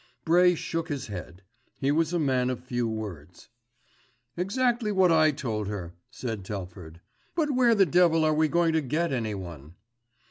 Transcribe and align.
Bray 0.25 0.55
shook 0.55 0.89
his 0.89 1.05
head. 1.09 1.43
He 1.77 1.91
was 1.91 2.11
a 2.11 2.17
man 2.17 2.49
of 2.49 2.63
few 2.63 2.89
words. 2.89 3.49
"Exactly 4.35 4.91
what 4.91 5.11
I 5.11 5.29
told 5.29 5.67
her," 5.67 5.93
said 6.09 6.43
Telford; 6.43 7.01
"but 7.35 7.51
where 7.51 7.75
the 7.75 7.85
devil 7.85 8.25
are 8.25 8.33
we 8.33 8.47
going 8.47 8.73
to 8.73 8.81
get 8.81 9.13
anyone? 9.13 9.75